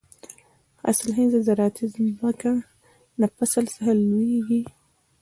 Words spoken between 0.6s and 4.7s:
حاصل خېزه زراعتي ځمکې د فصل څخه لوېږي.